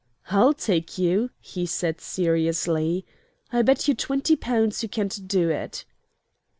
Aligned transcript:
"I'll 0.31 0.55
take 0.55 0.97
you," 0.97 1.29
he 1.39 1.67
said, 1.67 2.01
seriously. 2.01 3.05
"I'll 3.51 3.61
bet 3.61 3.87
you 3.87 3.93
twenty 3.93 4.35
pounds 4.35 4.81
you 4.81 4.89
can't 4.89 5.27
do 5.27 5.49
it." 5.49 5.85